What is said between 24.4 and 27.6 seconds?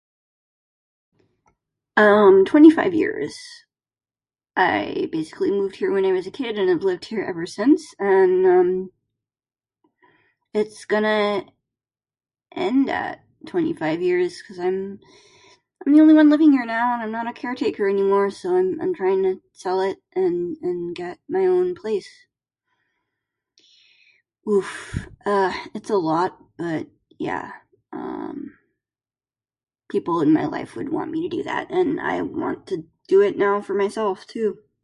Oof... uh, it's a lot, but, yeah,